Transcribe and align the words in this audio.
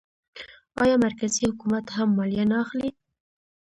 آیا 0.81 0.95
مرکزي 1.05 1.41
حکومت 1.49 1.85
هم 1.95 2.07
مالیه 2.17 2.45
نه 2.51 2.55
اخلي؟ 2.63 2.89